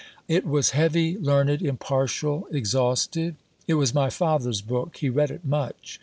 It 0.27 0.47
was 0.47 0.71
heavy, 0.71 1.15
learned, 1.19 1.61
impartial, 1.61 2.47
exhaustive. 2.49 3.35
It 3.67 3.75
was 3.75 3.93
my 3.93 4.09
father's 4.09 4.61
book: 4.61 4.97
he 4.97 5.09
read 5.11 5.29
it 5.29 5.45
much. 5.45 5.99